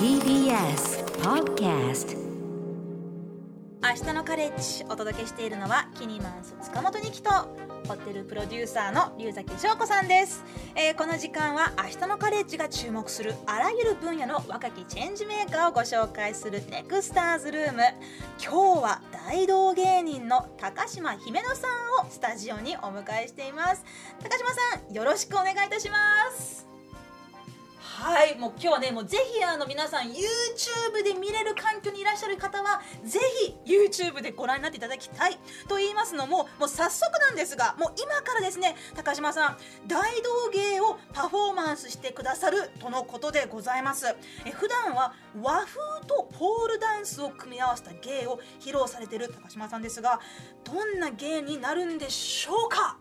[0.00, 2.16] TBS Podcast
[3.80, 7.30] 明日のカレッジお届けしているのはキニマンス塚本二木と
[7.86, 10.42] ホテルプロデューサーの龍崎翔子さんです、
[10.74, 17.82] えーこの時間は明日のカレッジが注目するあらゆる分野の若きチェンジメーカーをご紹介するネクスターズルーム。
[18.42, 21.68] 今日は大道芸人の高島姫乃さ
[22.02, 23.84] んをスタジオにお迎えしています。
[24.20, 24.56] 高島さ
[24.90, 25.96] んよろしくお願いいたしま
[26.32, 26.69] す。
[28.00, 35.38] はい、もう今日はね、もうぜひあの皆さん YouTube で見れる環境にいらっしゃる方はぜひ YouTube でご覧になっていただきたい
[35.68, 39.56] と言いますのも、もう早速なんですが、もう今からですね、高島さん
[39.86, 44.06] 大道芸をパフォーマンスしてくださるとのことでございます。
[44.46, 50.20] え普段は和風とポールダンスを組み合わせた芸を披露されている高島さんですが、
[50.64, 52.96] どんな芸になるんでしょうか？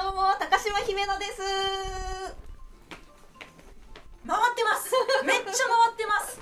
[0.00, 1.42] どうも高島姫乃です。
[4.26, 4.94] 回ってます
[5.26, 6.40] めっちゃ回ってます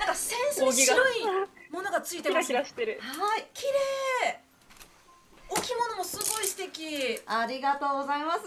[0.00, 1.24] なんかセンスに白い
[1.70, 3.00] ものがついてキラますキラしてる。
[3.00, 3.62] はい、綺
[4.24, 4.40] 麗
[5.50, 8.40] 置物もすごい素敵ありがとうございます。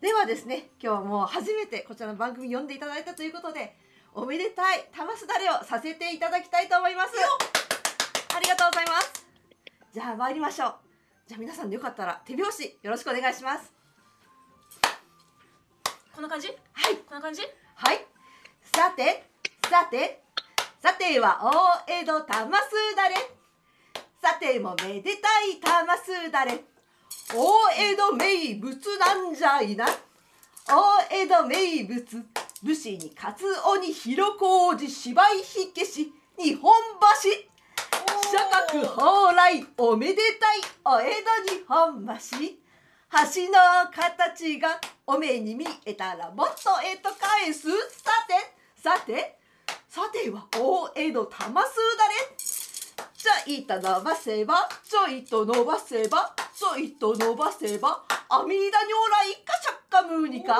[0.00, 3.76] ではですね、今日はもう初めてこちらの番組呼んでいただいたということで、
[4.14, 7.14] おめでたい玉すだれをさせていただきたいと思います。
[8.32, 9.26] ありがとうございます。
[9.92, 10.89] じゃあ参りましょう。
[11.30, 13.72] じゃあ皆さんでよかったら手拍子よろしくお願いします。
[16.12, 16.48] こんな感じ？
[16.48, 17.42] はい、こんな感じ？
[17.76, 18.04] はい。
[18.74, 19.30] さて、
[19.70, 20.24] さて、
[20.82, 21.38] さては
[21.86, 23.14] 大江戸玉すだれ。
[24.20, 26.64] さてもめでたい玉すだれ。
[27.32, 29.86] 大江戸名物なんじゃいな。
[29.86, 32.26] 大江戸名物。
[32.64, 36.72] 武士にカツオに広小路芝居火消し日本
[37.22, 37.49] 橋
[38.30, 38.36] 諸
[38.68, 41.14] 国蓬莱おめでたいお江
[41.48, 42.12] 戸日本橋。
[43.10, 47.68] 橋の形がお目に見えたらもっとえと返す。
[47.88, 49.36] さてさて
[49.88, 52.14] さては大江戸玉すだれ
[53.16, 60.02] ちょいと伸ばせばちょいと伸ばせばちょいと伸ばせば阿弥陀如来かしゃっか。
[60.02, 60.54] むにか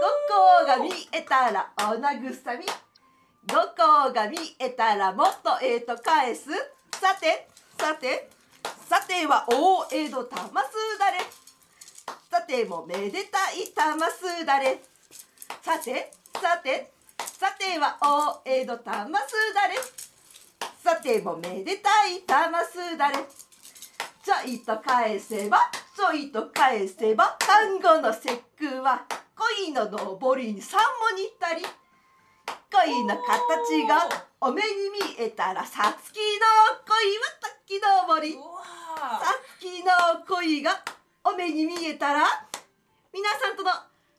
[0.00, 2.64] 五行が見えたらおなぐさみ
[3.48, 6.50] 五行が見えたらもっとえと返す。
[7.04, 8.30] さてさて
[8.88, 11.18] さては大江戸玉すだれ。
[12.30, 14.80] さてもめでたい玉すだれ。
[15.60, 16.10] さて
[16.40, 19.74] さてさては大江戸玉すだれ。
[20.82, 23.16] さてもめでたい玉すだれ。
[23.18, 25.58] ちょいと返せば
[25.94, 29.04] ちょいと返せば単語の節句は
[29.58, 30.80] 恋の上りに三
[31.12, 31.66] もにったり。
[32.46, 34.08] 恋の形が
[34.40, 36.22] お目に見えたらさつきの
[36.84, 38.62] 恋は滝登りうわ
[39.20, 39.90] さつきの
[40.26, 40.82] 恋が
[41.24, 42.26] お目に見えたら
[43.12, 43.70] 皆さんとの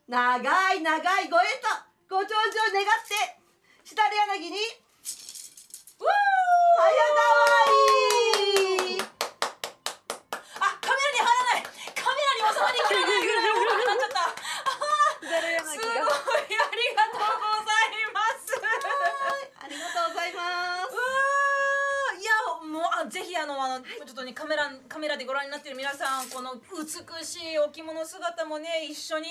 [0.07, 1.67] 長い長いご縁と
[2.09, 3.41] ご長寿を願って
[3.83, 4.57] しだれ柳に
[5.97, 9.01] 早変わり
[10.59, 11.63] あカメラに入らない
[11.93, 14.33] カメラに収まりきれないぐらい大きくなっちゃった
[15.65, 16.01] すごいあ
[16.73, 18.53] りがとうございます
[19.59, 20.39] ありがとうございま
[20.85, 22.29] すうわーいや
[22.61, 23.09] もう
[23.45, 29.27] のあの、ちょっとねカメラカメラでご覧になっている皆さんこの美しいお着物姿もね一緒に、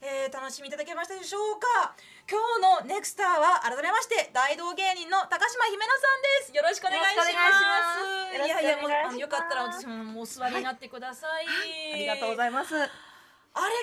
[0.00, 1.94] えー楽しみいただけましたでしょうか。
[2.30, 6.56] 今日のネクスターは改めまして大道芸人の高島姫乃さんです。
[6.56, 7.30] よろしくお願いします。
[7.30, 8.46] いします。
[8.46, 11.46] いやいやもうよかったら私ももうお座りになってください、
[11.94, 12.74] ありがとうございます
[13.58, 13.80] あれが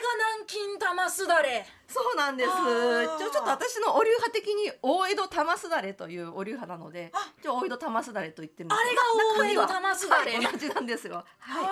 [0.47, 1.65] 南京玉すだれ。
[1.87, 2.49] そうなんです。
[2.49, 9.01] ちょちょっと私のお流派的に大江戸玉すだれというお流派なのであちょ大江戸玉すだれと言ってるんですあれが
[9.45, 10.31] 大江戸玉すだれ。
[10.33, 10.37] は。
[10.37, 11.23] はい同じなんですよ。
[11.39, 11.65] はい。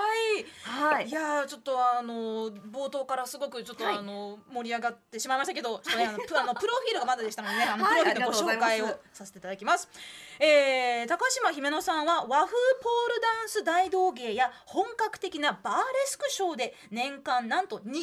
[0.64, 0.94] はい。
[0.94, 3.98] はいいやーちょっとあの冒頭からすごくちょっと、はい。
[3.98, 9.88] あの盛り上がってしまいましたけど、ちょっとねあの プロフィールがまだでしたのでね、あのプはいロフィールのご紹介をさせていただきます。
[10.40, 12.48] えー高島姫乃さんは和風
[12.82, 17.94] ポールダンス大道芸や本格的なバーレスクショーで年間なんと200回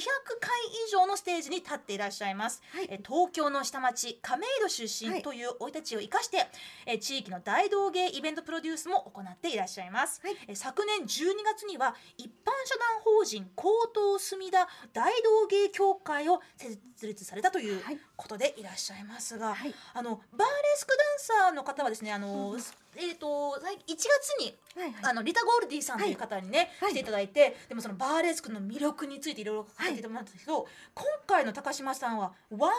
[0.87, 2.63] 以上のステージに立っていらっしゃいます。
[2.73, 2.87] はい。
[2.91, 5.23] えー東京の下町亀戸出身はい。
[5.23, 6.47] という生い立ちを生かして、
[6.87, 10.21] えー地域の大道芸イベントプロデュースも行っていらっしゃいます。
[10.23, 10.37] はい。
[10.47, 12.31] えー昨年12月には一般
[12.67, 17.99] 社団法人高等墨田大道芸協会を設立されたというはい。
[18.17, 19.75] ことでいらっしゃいますが、はい。
[19.95, 22.57] あのバーレスクダンサーの方はですねあの、
[22.97, 24.07] えー、と最1月
[24.41, 25.05] にはいはい。
[25.11, 26.91] あのリタ・ゴールディさんという方にね、はい。
[26.91, 32.79] 来ていただいてでもそのバーレスクの魅力についていろいろ書いてもらったんですけど、今回の高島さんは和風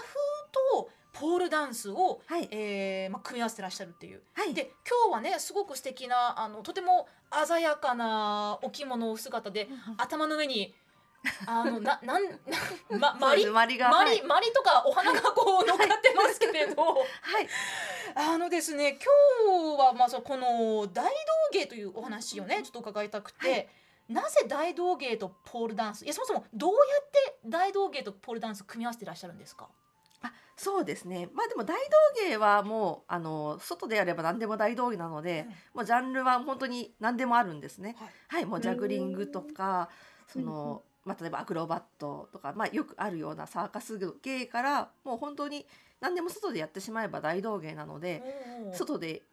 [0.77, 2.47] とポールダンスを、はい。
[2.51, 4.21] えーまあ、組み合わせてらっしゃるっていう。
[4.33, 4.53] はい。
[4.53, 7.07] で今日はねすごく素敵なあのとても
[7.45, 9.67] 鮮やかなお着物を姿で、
[9.97, 10.73] 頭の上に
[11.45, 12.23] あのな なん
[12.99, 14.17] まマリマリがマはい。
[14.17, 16.93] リマリとかお花がこう乗っかってますけれど、は
[17.41, 17.47] い。
[18.15, 18.97] あのですね
[19.45, 21.11] 今日はまあそうこの大道
[21.53, 23.69] 芸というお話をねちょっと伺いたくて、はい。
[24.09, 26.03] なぜ大道芸とポールダンス？
[26.03, 29.69] いやそもそもどうやって大道芸とポールダンス組み合わせていらっしゃるんですか？
[30.23, 31.29] あそうですね。
[31.33, 31.81] まあでも大道
[32.27, 35.55] 芸はもうあの外でやれば何でも大道芸なので、うん。
[35.75, 37.95] もうジャンルは本当に何でもあるんですね。
[37.99, 38.09] はい。
[38.27, 39.89] はい、もうジャグリングとか
[40.27, 45.65] その、まあ、例えばアクロバットとか、まあ、よくあるようなサーカス芸からもう本当に
[45.99, 48.21] 何でも外でやってしまえば大道芸なので、
[48.67, 49.23] おー外で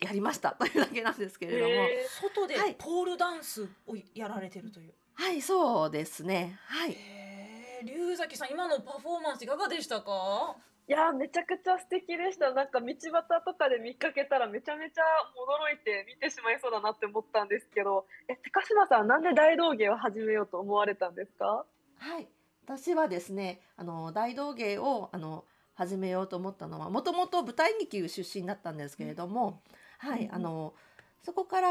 [0.00, 2.74] やりましたというだけなんですけれども、へ外ではい。
[2.78, 4.94] ポールダンスをやられてるという。
[5.14, 6.58] はいそうですね。
[6.66, 6.92] はい。
[6.92, 10.56] へえ、龍崎さん今のパフォーマンスいかがでしたか？
[10.90, 12.52] いやーめちゃくちゃ素敵でした。
[12.52, 12.98] なんか道端
[13.46, 15.02] とかで見かけたらめちゃめちゃ
[15.38, 18.06] 驚いて見てしまいそうだなって思ったんですけど。
[18.26, 21.64] え高島さんなんで大道芸を始めようと思われたんですか？
[21.98, 22.26] はい。
[22.64, 25.44] 私はですねあの大道芸をあの
[25.74, 29.62] 始めようと思ったのはもともと舞台劇出身だったんですけれども、
[29.98, 30.74] はい、うんあの
[31.22, 31.68] そこから、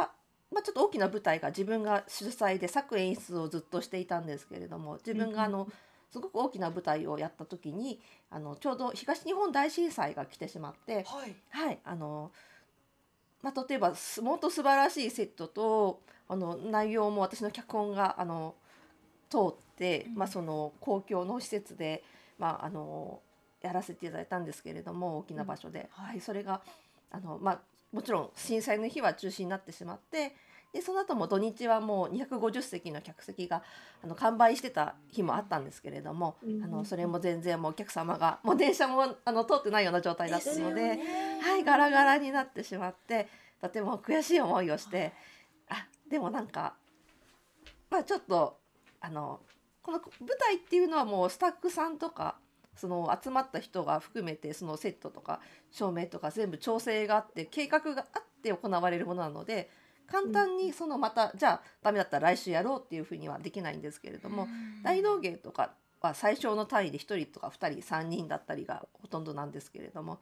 [0.49, 5.67] まあ、ちょっと大きな舞台が自分が主催で作演出をずっとしていたんですけれども自分があの、
[6.11, 11.35] すごく大きな舞台をやった時にあのちょうど東日本大震災が来てしまって、はい。
[11.49, 12.31] はい、あの、
[13.41, 18.55] まあ、例えばすもっと素晴らしいセットとあの内容も私の脚本があの
[19.29, 20.15] 通って、うん。
[20.15, 22.03] まあ、その公共の施設で、
[22.37, 23.21] まあ、あの
[23.61, 26.09] やらせていただいたんですけれども大きな場所で、はい。
[26.09, 26.61] はい、それが
[27.11, 27.59] あの、まあ、
[27.91, 30.35] もちろん震災の日は中止になってしまって
[30.71, 33.63] でその後も土日はもう250席の客席が
[34.03, 40.97] あの完売してた日もあったんですけれども、うんあのそれも全然もうお客様がもう電車もあの通ってないような状態だったので。
[40.97, 43.27] ねはい、ガラガラになってしまって
[43.61, 45.13] とても悔しい思いをして
[45.69, 46.75] あでもなんか
[47.89, 48.57] まあちょっと
[49.01, 49.39] あの
[49.81, 52.35] この舞台っていうのはもうスタッフさんとか
[52.75, 59.69] その集まった人が含めてそのセットとか照明とか全部調整があって計画があって行われるものなので
[60.11, 64.47] 簡単にそのまたじゃあダメだったら来週やろうっていうふうにはできないんですけれども、
[64.83, 65.71] 大道芸とか
[66.01, 70.19] は最小の単位で1人とか2人3人だったりがほとんどなんですけれども、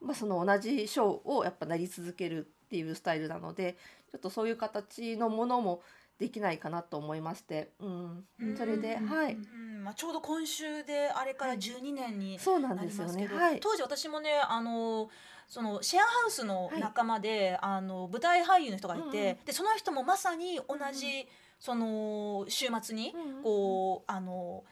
[0.00, 3.76] まあ、その同じショーをやっぱなり続けるっていうスタイルなので
[4.10, 5.82] ちょっとそういう形のものも
[6.18, 8.24] できないかなと思いまして、うん。
[8.40, 8.56] うん。
[8.56, 9.34] それではい。
[9.34, 9.84] うん。
[9.84, 13.40] まあちょうど今週であれから12年にそうなんなですよりますけど、ね。
[13.40, 13.60] はい。
[13.60, 15.08] 当時私もねあの
[15.48, 21.26] そのシェアハウスの仲間で、あの舞台俳優の人がいて、うんうんでその人もまさに同じ、
[21.58, 24.62] その週末にこうあの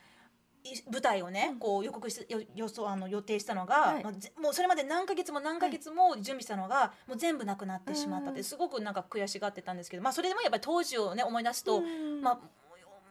[0.62, 1.58] い舞台をね、うん。
[1.58, 4.04] こう予告してよ予想あの予定したのが、はい。
[4.04, 12.38] まあぜもうそれまで何ヶ月も何ヶ月も準備したのが、もう全部なくなってしまったっうんてすごくなんか悔しがってたんですけど、まあそれでもやっぱり当時をね思い出すと、うんまあ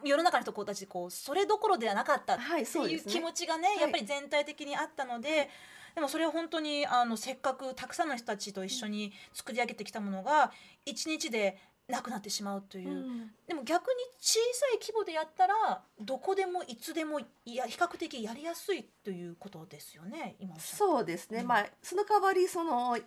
[0.03, 3.81] 世の中の人たちこうそれどころではなかったってはいそう気持ちがね、い。
[3.81, 5.50] やっぱり全体的にあったので。
[5.95, 10.51] でもそれは本当にあのせっかくたくさんの人たちと一緒に作り上げてきたものが
[10.86, 11.57] 一日で
[11.88, 13.31] なくなってしまうという、うん。
[13.47, 21.47] でも逆に小さい規模でやったらどこでもいつでもいや比較的やりやすいということですよね今そうですね、うん。
[21.47, 22.98] まあその代わりその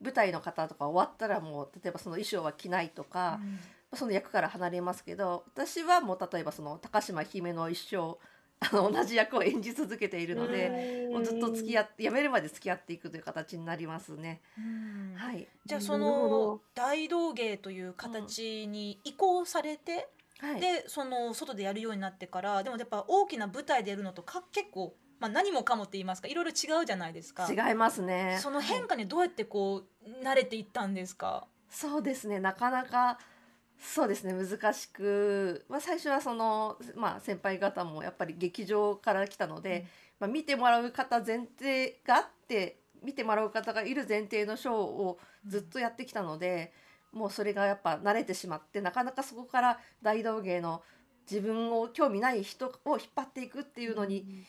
[0.00, 3.40] 舞台の方とか終わったらもう例えばその衣装は着ないとか、
[3.94, 8.18] その役から離れますけど私はもう例えばその高島姫の一生
[8.58, 14.40] あの同じ役を演じ続けているので、もうずっと付き合って辞めるまで付き合っていくという形になりますね。
[14.58, 20.08] うんはい、じゃあその大道芸という形に移行されて、
[20.40, 27.46] はい、でその外でやるようになってからでもやっぱ大きな舞台でやるのとか結構、まあ、何もかもって言いますかいろいろ違うじゃないですか。
[27.50, 28.38] 違いますね。
[28.42, 31.46] そのはい変化にどうやってこう慣れていったんですか？
[31.68, 33.18] そうですねなかなか
[33.78, 39.86] そうですね難しく、まあ、最初はその、まあ、先輩方もやっぱり劇場から来たので、
[40.18, 46.72] まあ、見てもらう方前提があって見てもらう方がいる前提のショーをずっとやってきたので、
[47.12, 50.82] もうそれがやっぱ慣れてしまってなかなかそこから大道芸の
[51.30, 54.44] 自分を興味ない人を引っ張っていくっていうのに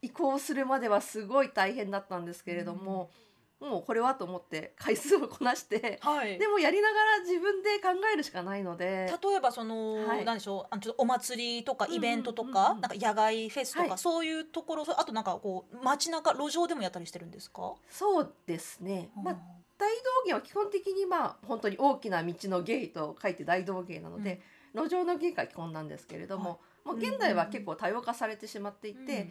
[0.00, 3.10] 移行するまではすごい大変だったんですけれども、
[3.60, 5.98] もうこれはと思って回数をこなして。
[6.00, 6.38] はい。
[6.38, 10.24] でもやりながら自分で考えるしかないので、例えばその、はい。
[10.24, 10.66] なんでしょう？
[10.70, 13.98] あのちょっとお祭りとかうんうんイベントとか、うんうんなんか野外フェスとか、はい。
[13.98, 19.10] そういうところそあとなんかこう街中路上でもやったりしてるんですか、そうですね。
[19.22, 19.36] まあ
[19.76, 24.40] 大道芸は基本的にまあ本当に大きな道の芸と書いて大道芸なので、
[24.74, 29.30] 路上の芸が基本なんですけれども、もう現代は結構多様化されてしまっていて、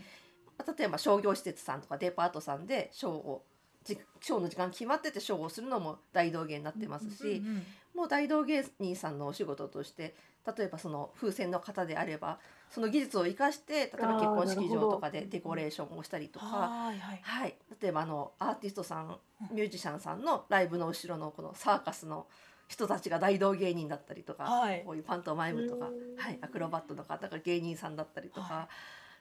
[0.58, 3.57] まあ例えば商業施設さんとかデパートさんでショーをじ
[3.96, 7.64] ショーの時間決まっててショーをするのも大道芸になってますし、うんうん
[7.98, 10.16] もう大道芸人さんのお仕事として
[10.56, 12.38] 例えばその風船の方であれば
[12.70, 16.46] その技術を生かして例えば結婚式場とかでデコレーションをしたりとか。
[16.46, 19.18] はいはいはい、例えばあのアーティストさん
[19.52, 22.28] ミュージシャンさんのライブの後ろのこのサーカスの
[22.68, 24.84] 人たちが大道芸人だったりとか、はい。
[24.86, 28.70] こういうパントマイムとかうん、はい、アクロバットの方が芸人さんだったりとか、は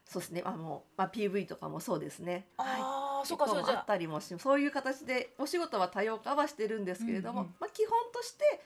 [0.09, 0.43] そうですね。
[0.45, 2.47] あの、まあ、PV とかもそうですね。
[2.59, 2.69] はい。
[2.81, 8.63] ああそうかそうじゃあったりもしそういう形でお仕事は多様化はしてるんですけれども、うんうんまあ、基本として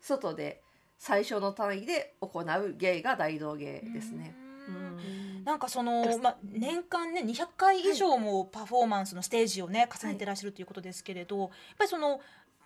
[0.00, 0.60] 外で
[0.98, 4.34] 最小の単位で行う芸が大道芸ですね。
[4.68, 5.40] ううん。
[5.42, 5.44] ん。
[5.44, 11.48] なんかその、まあ、年間ね200回以上もパフォーマンスのステージをね重ねてらっしゃるということですけれど、やっ
[11.78, 12.20] ぱりその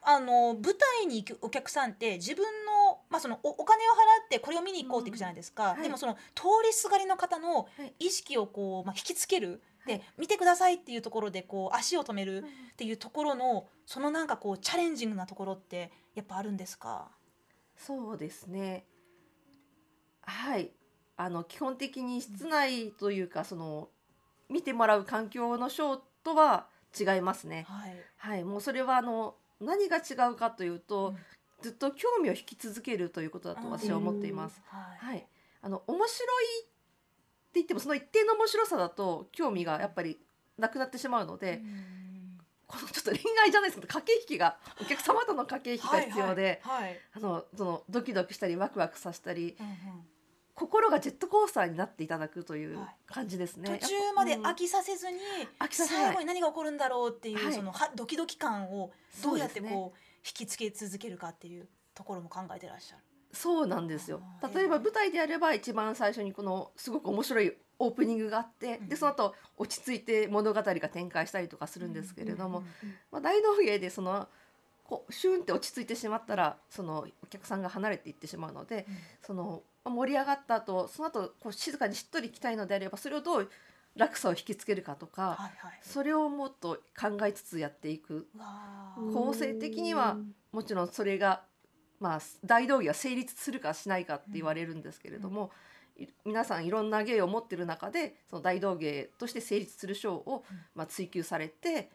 [0.08, 0.62] あの舞
[1.00, 5.82] 台に行くお客さんって自分の,、まあ、そのおお金を払ってこれを見に行こうっていくじゃないですか、うんはい。
[5.82, 9.98] でもその通りすがりの方のはい意識をこう、まあ、引きつける、はい。
[9.98, 17.08] で見てくださいっていうところでこう足を止めるっていうところのそのなんかこうチャレンジングなところってやっぱあるんですか？
[17.76, 18.84] そうですね。
[20.22, 20.70] はい、
[21.16, 23.88] あの基本的に室内というか、その
[24.48, 27.66] 見てもらう環境のショーとは違いますね。
[27.68, 31.16] はい、はい、もうそれはあの何が違うかというと、うん。
[31.62, 34.60] ずっと興味を引き続けるということだと私は思っています。
[34.66, 35.06] はい。
[35.12, 35.26] はい、
[35.62, 36.70] あの面白いって
[37.54, 40.18] 言ってもその一定の面白さだと興味がやっぱり
[40.58, 42.38] なくなってしまうので、うん。
[42.66, 44.58] このちょっと恋愛じゃないですけど駆け引きが。
[44.80, 46.82] お客様との駆け引きが必要で、はい。
[46.82, 46.90] はい。
[46.90, 47.00] はい。
[47.14, 49.72] あのそのドキドキしたりワクワクさせたりうんうん
[50.56, 52.88] 心がジェットコースターになっていただくというはい。
[53.06, 53.78] 感じですね。
[53.78, 55.18] 途中まで飽きさせずに、
[55.60, 56.04] 飽きさせない。
[56.06, 57.52] 最後に何が起こるんだろうっていう、はい。
[57.52, 58.90] そのはドキドキ感を
[59.22, 63.02] どうやってこう引きつけ続けるかっていうところも考えてらっしゃる。
[63.32, 64.22] そうなんですよ。
[64.54, 74.26] 例えば舞台であれば一番最初にこのすごく面白いオープニングがあって、うんでその後落ち着いて物語が展開したりとかするんですけれども、うんうんまあ、大道芸でその
[74.84, 78.86] こうシュンって落ち着いてしまったらそのお客さんが離れていってしまうので
[79.22, 83.50] そのまあ盛り上がった後その後こう静かにしっとりいきたいのであればそれをどう
[83.96, 85.80] 落差を引きつけるかとか、はいはい。
[85.82, 88.28] それをもっと考えつつやっていく。
[89.12, 90.18] 構成的には
[90.52, 91.42] もちろんそれが、
[91.98, 95.50] まあ、大道芸は成立するかしないかって言われるんですけれども、
[95.98, 100.58] い皆さんいろんな芸を持ってる中でその大道芸として成立するショーを、うん。
[100.74, 101.90] まあ、追求されて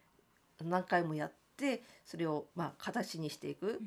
[0.64, 3.80] 何回もやってそれをまあ形にしていく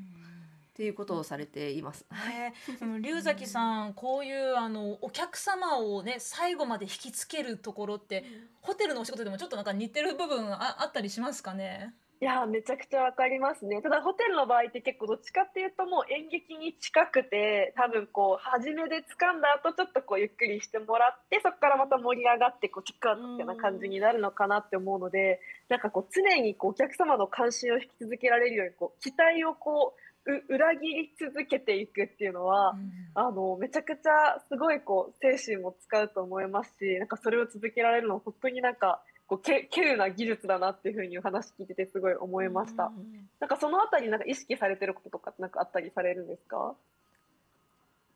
[0.75, 2.05] っていうことをされています。
[2.11, 8.25] ね、その龍崎さんこういうあのお客様をね最後まで引きつけるところって
[8.61, 11.95] ホテルのお仕事でもちょっとなんか似てる部分ああったりしますかね？
[12.21, 13.83] いやーめちゃくちゃわかりますね。
[13.83, 30.01] ただホテルの場合って結構どっちかっていうともう演劇に近くて多分こう初めで掴んだ後ちょっとこうゆっくりしてもらってそこからまた盛り上がってこうチェックアウトみたいな感じになるのかなって思うのでなんかこう常にこうお客様の関心を引き続けられるようにこう期待をこうう
[30.49, 32.75] 裏切り続けていくっていうのは、
[33.15, 42.85] あのめちゃくちゃすごいこう精神も使うと思いますしなんかそれを続けられるのは本当になんかこうけ稀有な技術だなっていうふうにお話聞いててすごい思いました。
[42.85, 46.75] うんなんかそのあたりなんか意識されてることとかってなんかあったりされるんですか？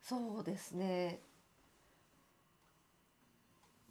[0.01, 1.19] そうですね。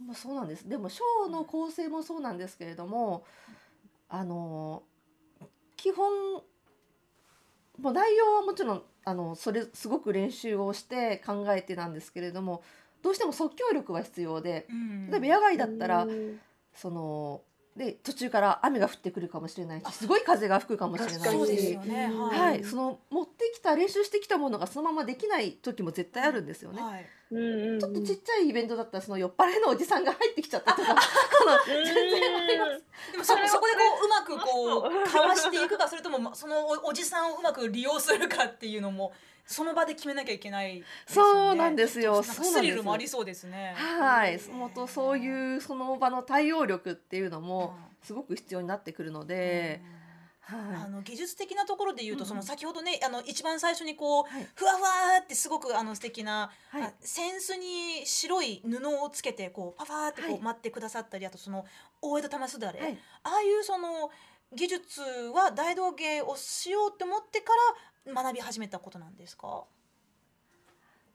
[0.04, 0.68] まあそうなんです。
[0.68, 3.24] でもショーの構成もそうなんですけれども、
[4.08, 4.82] あの
[5.76, 6.42] 基本
[7.80, 12.62] もう内容はもちろんあのそれすごく練習をして考えてなんですけれども、
[13.02, 16.40] どうしても即興力は必要で、うん例えば野外だったらうん
[16.74, 17.42] その
[17.76, 21.80] で途中から雨が降ってくるかもしれないし、すごい風が吹くかもしれないしよ。
[21.82, 22.10] ね。
[22.12, 26.82] はい、その持ってきた練習してきたものがそのままできない時も絶対あるんですよね。
[26.82, 27.06] はい。
[27.30, 27.80] うんうんうん。
[27.80, 30.82] ちょっとちっちゃいイベントだったらその酔っ払いのおじさんが入ってきちゃったと。
[30.82, 31.00] か、あの
[31.66, 32.82] 全然あります。
[33.12, 39.12] でもそそこでこううまくこそううかわしていくかそれともまそのおおじさんをうまく利用するかっていうのも
[39.46, 40.84] その場で決めなきゃいけないね。
[41.06, 42.12] そうなんですよ。
[42.14, 43.74] なんかそうなんですスリルもありそうですね。
[43.76, 49.80] はい、もっとそういうその場の対応力っていうのもすごく必要になってくるので、
[50.50, 52.28] あはの技術的なところで言うと、うんうん。
[52.28, 54.48] その先ほどねあの一番最初にこう、はい。
[54.54, 56.82] ふわふわーってすごくあの素敵な、はい。
[56.82, 60.38] あ扇子に白い布をつけてこうパファーってこはい。
[60.38, 61.66] う待ってくださったり、あとその
[62.00, 62.80] 大江戸玉すだれ、
[63.24, 64.10] ああいうその
[64.54, 65.02] 技術
[65.34, 67.52] は大道芸をしようと思ってか
[68.06, 69.64] ら学び始めたことなんですか？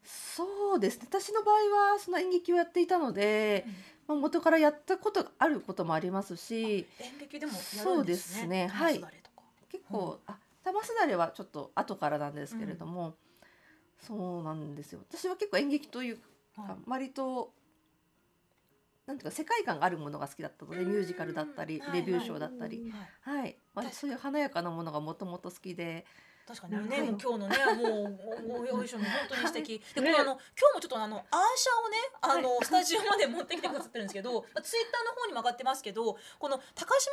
[0.05, 1.07] そうですね。
[1.09, 3.65] 私の場合はその演劇をやっていたので、
[4.07, 7.59] まあ元からやったことがあることもありますし、演劇でもね。
[7.59, 8.67] そうですね。
[8.67, 9.01] はい
[9.73, 13.15] 結構、あ玉すだれはちょっと後からなんですけれども、
[13.99, 15.01] そうなんですよ。
[15.09, 16.19] 私は結構演劇という
[16.55, 16.67] はい。
[16.67, 17.51] か割と
[19.07, 22.91] なんていうか世界観があるものが好きだったのでミュージカルだったりはいレビューショーだったり、うん。
[22.91, 23.41] はい。
[23.41, 26.05] はいまあ、そういう華やかなものがもともと好きで。
[26.45, 29.79] 確かにね、今日のね、 もうおおお衣装も本当に素敵。
[29.79, 30.11] で、こね。
[30.11, 31.23] れあの今日もちょっとあのアー
[31.55, 37.11] シャをね、あの、スタジオまで持ってきてくださってるんですけど、 まあツイッターの方にも上がってますけど、この高島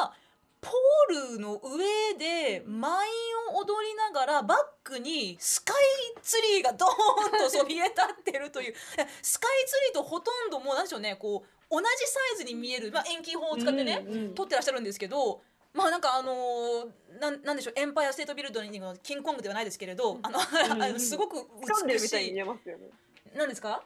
[0.00, 0.14] さんが
[0.60, 3.08] ポールの上でマイ
[3.52, 5.76] ンを踊りながらバックにスカイ
[6.22, 8.74] ツリーがドーンとそびえ立ってるという。
[8.98, 15.40] えスカイツリーとほとんどもうなんでしょうねこう同じサイズに見える、まあ、遠近法を使ってね、うんうん撮ってらっしゃるんですけど
[15.72, 22.16] まあなんかあのーなんなんでしょうエンパイアステートビルドにのキングコングではないですけれど、あのうん あのすごく掴んでる美しい。
[22.16, 22.88] みたいに見えますよね。
[23.34, 23.82] なんですか？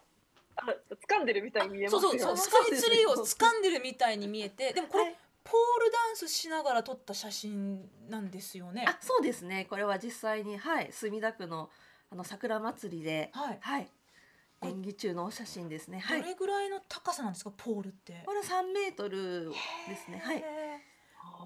[0.57, 0.62] あ、
[1.09, 2.00] 掴んでるみたいに見えますよ。
[2.00, 8.85] そうそうそうスカイツリーを掴んでるみたいに見えてでもこれ、はいポールダンスしながら撮った写真なんですよね。
[8.89, 9.67] あそうですね。
[9.69, 11.71] これは実際にはい墨田区の
[12.11, 13.59] あの桜祭りではい。
[13.61, 13.89] はい。
[14.63, 15.99] 演技中のお写真ですね。
[15.99, 16.23] はい。
[16.23, 18.23] どれぐらいの高さなんですかポールって。
[18.25, 19.51] これは3メートル
[19.89, 20.23] ですね。
[20.25, 20.43] はい。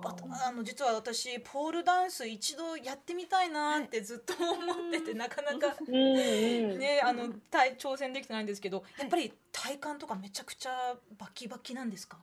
[0.05, 6.79] あとあの実は私ポールダンス一度やってみたいなってずっと思ってて、なかなか うんうん。
[6.79, 12.19] ねあの体挑戦できてないんですけどやっぱり体幹とかめちゃくちゃバキバキなんですか？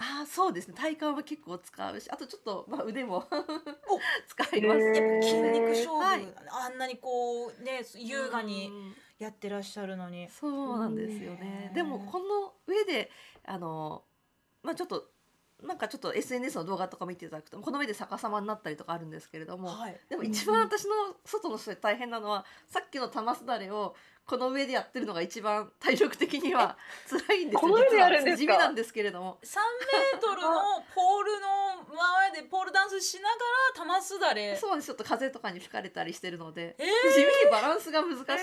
[0.00, 0.74] あそうですね。
[0.74, 3.22] 体幹は結構使うしあとちょっと、まあ、腕もお
[4.26, 4.80] 使います。
[4.80, 4.94] へー。
[4.94, 6.26] やっぱ筋肉勝負、はい。
[6.48, 10.28] あんなにこうね優雅にうんやってらっしゃるのに。
[10.30, 11.66] そうなんですよね。
[11.68, 13.10] うんでもこの上で
[13.44, 14.04] あの
[14.62, 15.10] まあちょっと
[15.62, 20.92] なんかちょっと SNS の動画とか見ていただくとこの上で逆さまになったりとかあるんですけれども、はい、でも一番私の
[21.24, 23.94] 外の人で大変なのはさっきの玉すだれを
[24.30, 26.76] この上でやってるのが一番体力的には
[27.08, 27.60] 辛いんですよ。
[27.62, 28.40] この上でやるんですか？
[28.40, 29.38] 実は地味なんですけれども。
[29.42, 30.48] 3メートルの
[30.94, 31.96] ポールの
[32.30, 33.28] 前でポールダンスしなが
[33.74, 34.56] ら玉すだれ。
[34.56, 34.86] そうです。
[34.86, 36.86] ちょっと風とかに吹かれたりしてるので、えー。
[37.12, 38.38] 地味にバランスが難しくて、は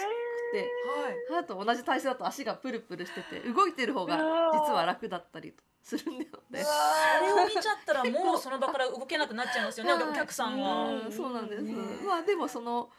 [1.37, 1.39] い。
[1.39, 6.65] あと同じ体勢だと足がプルプルしてて動いてる方が実は楽だったりするんだよね。
[6.67, 10.03] あれを見ちゃったらもうその場から動けなくなっちゃいますよね、 はい。
[10.03, 11.05] お客さんは。
[11.05, 11.63] うんそうなんです。
[11.63, 11.73] ね
[12.05, 12.89] まあでもその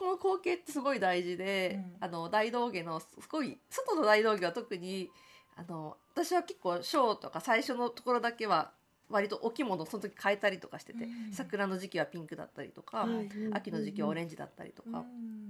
[0.00, 2.06] この光景ってすごい大事で、うん。
[2.06, 5.10] あの大道芸のすごい外の大道芸は特に
[5.56, 8.72] あの私は結構ショーとか最初のところだけは
[9.10, 11.32] 割とお着物をその時変えたりとかしてて、うん。
[11.32, 13.28] 桜の時期はピンクだったりとか、はい。
[13.52, 14.92] 秋の時期はオレンンジだったりとうん。
[14.92, 15.04] か、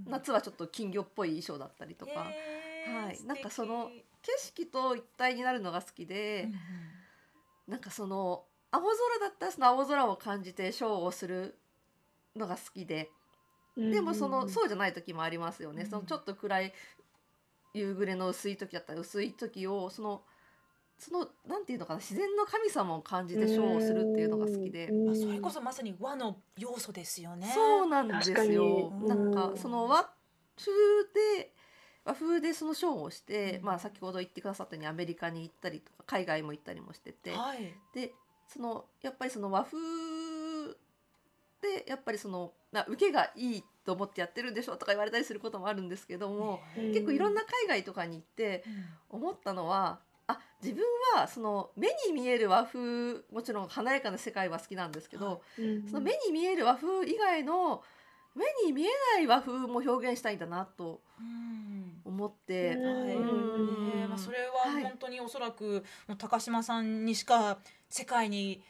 [0.07, 2.33] 夏はちょっと金魚っぽい衣装だったりとか、は
[3.13, 3.25] い。
[3.27, 3.89] なんかその
[4.23, 6.47] 景色と一体になるのが好きで。
[6.49, 6.59] うんうん。
[7.69, 11.57] なんかその青空だったらその青空を感じてショーをする
[12.35, 13.11] のが好きで、
[13.77, 16.73] でもそのそうじゃない時もありますよね、うんそのちょっと暗い
[17.73, 20.23] 夕暮れの薄い時だったら薄い時をその
[21.01, 27.51] そのなんていうのかな自然の神様を感じてショーをするっていうのが好きで、まあ、それこそまさに和の要素ですよね。
[27.55, 28.91] そうなんですよ。
[29.01, 29.19] になん。
[29.29, 30.11] うんかその和
[30.59, 30.73] 風
[31.39, 31.55] で
[32.05, 33.65] 和風でそのショーをして、うん。
[33.65, 37.73] まあ先ほど言ってくださったようにアメリカに行ったりとか海外も行ったりもしてて、はい。
[37.95, 38.13] で
[38.47, 39.79] そのやっぱりその和風
[41.61, 46.93] でやっぱりそのな受けがいいと思ってやってるんでしょとか言われたりすることもあるんですけども、うん。
[46.93, 48.65] 結構いろんな海外とかに行って
[49.09, 50.85] 思ったのはあ自分
[51.17, 55.43] はその目に見える和風もちろん華やかな世界は好きなんですけど、
[55.91, 57.83] その目に見える和風以外の
[58.35, 62.93] 目に見えない和風も表現したいんだなとうん思って、うん。
[62.93, 64.01] はいうん。
[64.01, 64.85] ねまあ、それははい。
[64.85, 68.63] 本当におそらくもう高島さんにしか世界に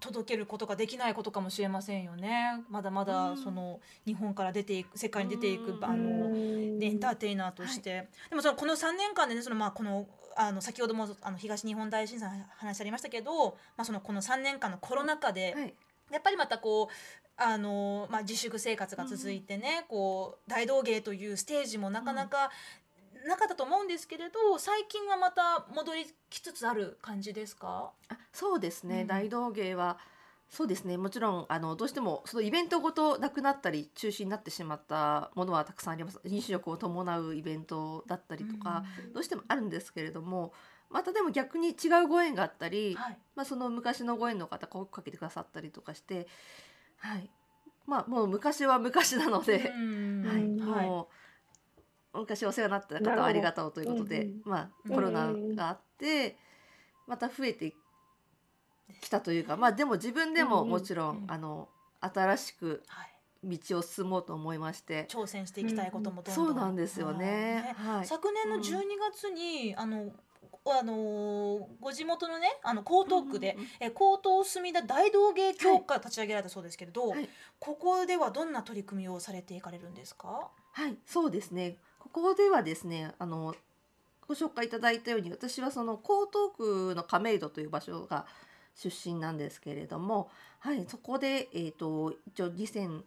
[0.00, 2.62] 届けることができないことかもしれませんよね。
[2.68, 3.36] まだまだうん。
[3.36, 5.84] その日本から出ていく世界に出ていくうん。
[5.84, 15.74] あのでエンターテイナーとして、でもそのこの3年間でねそのまあこのあの先ほどもあの東日本大震災の話ありましたけど、まあ、そのこの3年間のコロナ禍で、はい。
[16.12, 16.88] やっぱりまたこう
[17.36, 22.50] あの、まあ、自粛生活が続いてね、こう大道芸というステージもなかなか
[23.26, 27.90] なかったと思うんですけれど最近はまた戻りきつつある感じですか？
[28.08, 29.06] あそうですね、うん。
[29.06, 29.98] 大道芸は
[30.50, 30.96] そうですね。
[30.98, 36.20] もちろんあのどうしてもそのイベントごとなくなったり中止になってしまったものはたくさんあります。
[36.24, 40.52] 飲食を伴うイベントだったりとか、どうしてもあるんですけれども
[40.90, 43.18] またでも逆に違うご縁があったり、はい。
[43.34, 46.28] まあ、その昔のご縁の方声かけてくださったりとかして、
[46.98, 47.28] はい。
[47.86, 50.22] まあ、もう昔は昔なので、うん。
[50.24, 50.76] はい。
[50.76, 50.86] はい。
[50.86, 51.14] もう
[52.14, 54.92] 昔お世話になった方はありがとうということで、なるほまうん。
[54.92, 56.36] あ、コロナがあって、
[57.06, 57.74] また増えて
[59.00, 61.30] きたというか、まあ、でも自分でもうんもちろん、うん。
[61.30, 61.68] あの
[62.00, 67.74] 新しくはい、道を進もうと思いまして、挑戦していきたいこともどんどん、そうなんですよね。
[67.76, 68.06] はい。
[68.06, 68.60] 昨年のうん。
[68.60, 68.64] 12
[69.12, 70.12] 月に、あの
[70.66, 73.70] あのご地元のねあの江東区で、うんうんうん。
[73.80, 73.90] え江
[74.22, 77.28] 東墨田大道芸協会立ち上げられたそうですけれど、はい。
[77.58, 80.50] ここではどんな取り組みをされていかれるんですか？
[80.72, 81.76] はい、そうですね。
[82.14, 83.56] ここではですね、あの
[84.28, 88.24] ご紹介いただいたように、私はその江東区の亀戸という場所が
[88.76, 93.02] 出身なんですけれども、はい、そこで、えー、と一応2012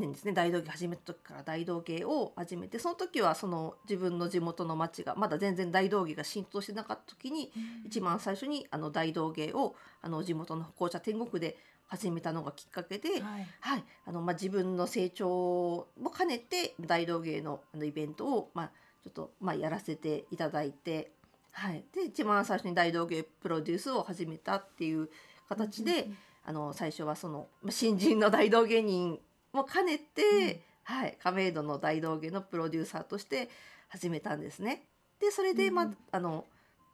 [0.00, 7.52] 年ですね大道芸始めた時から大道芸を始めてその時はその自分の地元の町がまだ全然大道芸が浸透してなかった時に、
[7.84, 11.58] 一番最初にあの大道芸をあの地元の紅茶天国で
[11.90, 13.20] 始めたのがきっかけで、はい。
[13.60, 18.70] はい、あのまあ自分の成長も兼ねて大道芸のあのイベントをまあ
[19.02, 21.10] ちょっとまあやらせていただいて、
[21.50, 25.08] はい、で一番最初に大道芸プロデュースを始めたっていう
[25.48, 26.08] 形で、
[26.44, 29.18] あの最初はそのまあ新人の大道芸人
[29.52, 33.50] も兼ねて、はい、亀戸の大道芸のプロデューサーとして
[33.88, 34.84] 始めたんですね。
[35.20, 35.96] でそれで、まあうん。
[36.12, 36.44] あの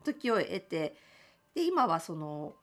[0.05, 0.97] 時を得て
[1.55, 2.55] で今はその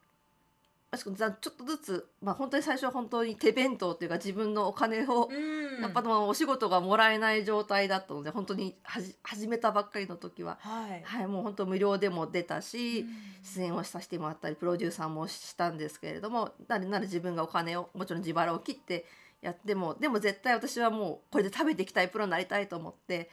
[0.93, 5.82] まあちょっとずつ、まあ、本当に最初は本当に手弁当っていうか自分のお金を、うん。
[5.82, 13.08] やっぱまあお仕事がもらえない状態だったので本当にはじ始めたばっかりの時は、はい、はい、もう本当無料でも出たし、うん。
[13.43, 19.06] 出演をさせてもらったりプロデューサーもしたんですけれどもなるなる自分がお金をもちろん自腹を切って
[19.41, 23.29] やってもでも絶対私はもうこれで食べていきたいプロになりたいと思って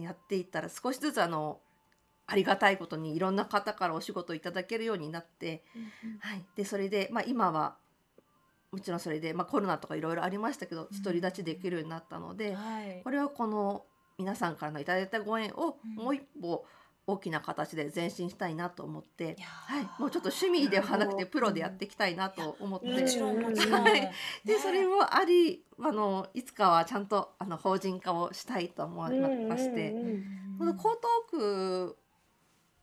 [0.00, 1.58] やっていったら少しずつあの
[2.32, 5.62] ありがたいことにいろんな方からお仕事をいただけるようになって、
[6.20, 7.76] はい、でそれで、まあ、今は
[8.72, 13.02] もちろんそれで、まあ、コロナとかいろいろありましたけど独り立ちできるようになったので、はい。
[13.04, 13.84] これはこの
[14.18, 16.04] 皆さんからのいただいたご縁をうん。
[16.04, 16.64] もう一歩
[17.06, 30.24] 大きな形で前進したいなと思って、はい、もうちょっと趣味ではなくてプロでやっていきたいなと思って、でそれもありあのいつかはちゃんとあの法人化をしたいと思いまして、うんうんうん。
[30.58, 30.96] この江東
[31.30, 31.96] 区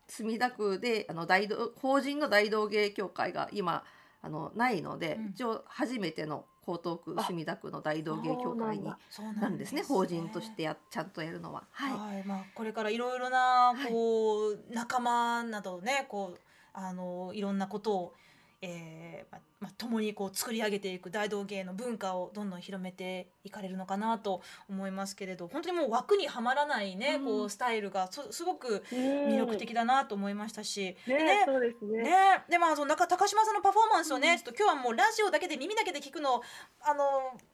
[0.09, 3.83] 墨田区であの大道法人の大道芸協会が今
[4.21, 5.29] あのないので、うん。
[5.29, 9.83] 一応初めての江東区あ墨田区の大道芸協会にそうなるんですね。
[9.83, 11.63] 法人としてやちゃんとやるのは。
[11.71, 16.39] はい、はい、まあ、これからいろいろなこう、仲間などねこう
[16.73, 18.13] あのいろんなことを、
[18.61, 27.25] えーまあまあ、共にこう作り上げていく大道芸の文化をどんどん広めていかれるのかなと思いますけれど本当にもう枠にはまらないね、うん。
[27.25, 32.03] こうスタイルがそすごく魅魅力的だなと思いましたし、でねねそうですね。
[32.03, 32.11] ね、
[32.49, 36.41] でまあその中高島さんのパフォーマンスをね、ちょっと今日はもうラジオだけで耳だけで聞くのを
[36.81, 37.03] あの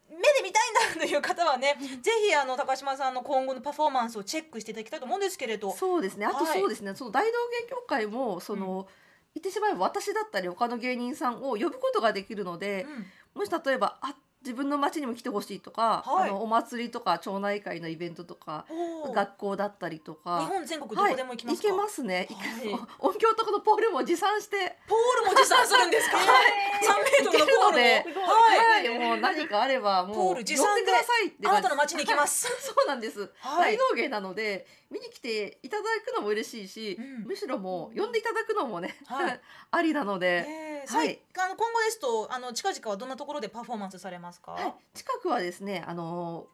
[0.09, 0.59] 目で見た
[0.91, 6.25] いんだという方はね、ぜひあの高島さんの今後のパフォーマンスをチェックしていただきたいと思うんですけれど、そうですね。
[6.25, 7.31] あとはいそうですね、その大道
[7.63, 8.87] 芸協会もその、
[9.35, 12.87] 言ってしまえば私だったり他の芸人さんを呼ぶことができるので、
[13.35, 14.15] もし例えばあ
[14.45, 16.29] 自分の町にも来てほしいとか、はい。
[16.29, 18.65] あのお祭りとか町内会のイベントとか
[19.13, 22.69] 学校だったりとか日本全国どこでも行きますか、はい、行けますね、はい。
[22.99, 24.77] 音響とかのポールも持参して。
[24.88, 26.25] ポールも持参するんですか、はい。
[26.86, 32.45] 3メートルのポールではい、はい、もう何かあればもうポール持参で呼んでくださいってあなたの町に行きます。
[32.47, 33.75] は いそうなんです、はい。
[33.75, 37.23] 大道芸なので見に来ていただくのも嬉しいし、うん。
[37.25, 39.41] むしろもう呼んでいただくのもね、はい。
[39.71, 40.71] ありなので、え。
[40.73, 41.19] ーはい。
[41.37, 46.47] あの今後ですとあの近々はどんなところでパフォーマンスされますか、はい、近くはですねあの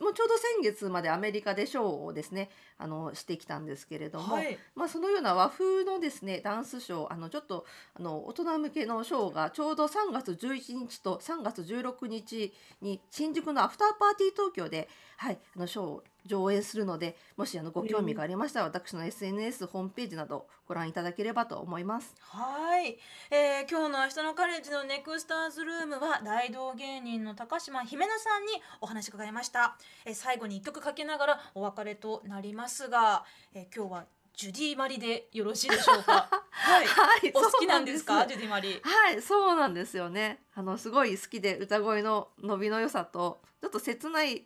[0.00, 4.58] もうちょうど先月までアメリカでショーをですねあのしてきたんですけれども、はい。
[4.74, 7.64] まあ、そのような和風のですねダンスショーあのちょっと
[7.98, 12.52] あの大人向けのショーがちょうど3月11日と3月16日
[12.82, 22.14] に新宿のアフターパーティー東京で、はい、あのショーを上演するのでもしあのご興味がありましたら、私の SNS ホームページなどご覧いただければと思います。
[22.20, 22.98] はい、
[23.30, 36.28] えー、今日の明日のカレッジのネクスターズルームは大道芸人の高島姫奈さんにお話伺いました、えー、最後に一曲かけながらお別れとなりますが、えー、今日はジュディマリでよろしいでしょうか？
[36.50, 38.26] はい、はいお好きなんですか？
[38.26, 38.80] ジュディマリ。
[38.84, 40.42] はい、そうなんですよね。
[40.54, 44.44] あのすごい好きで歌声の伸びの良さとちょっと切ない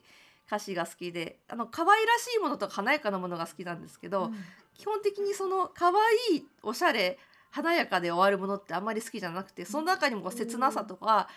[0.50, 4.32] 歌詞が好きで、あの可愛らしいものとか華やかなものが好きなんですけど、
[4.74, 7.18] 基本的にその可愛いおしゃれ
[7.50, 11.28] 華やかで終わるものってあんまり好きじゃなくて、その中にもこう切なさとか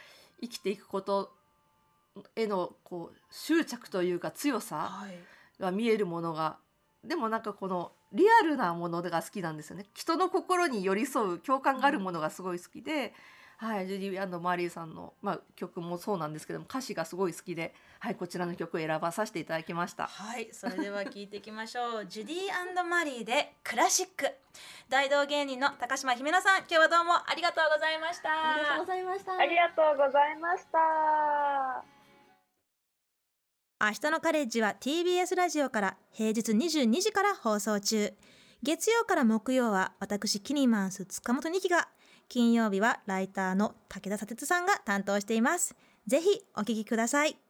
[0.41, 1.31] 生きていくこと
[2.35, 5.61] へのこう執着というか強さはい。
[5.61, 6.57] が見えるものが
[7.03, 9.85] でもなんかこのリアルなものが好きなんですよね。
[9.93, 13.13] 人の心に寄り添う共感があるものがすごい好きで、
[13.63, 20.07] はい、ジュディ・マリーさんの、まあ、曲もそうなんですけども歌詞がすごい好きで、はい、こちらの曲を選ばさせていただきました。
[20.07, 22.05] はい、それでは聞いていきましょう。
[22.11, 24.29] ジュディマリーでクラシック。
[24.89, 28.29] 大道芸人の高島姫奈さん、今日はどうもありがとうございました。
[28.29, 29.37] ありがとうございました。
[29.37, 31.85] ありがとうございました。
[33.79, 38.13] 明日のカレッジは TBS ラジオから平日22時から放送中
[38.61, 41.89] 月曜から木曜は私キニマンス塚本二希が
[42.33, 45.75] 金曜日はライターの武田砂鉄さんが担当しています。
[46.07, 47.42] ぜひお聞きください。